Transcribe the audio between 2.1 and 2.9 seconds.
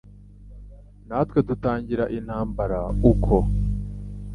intambara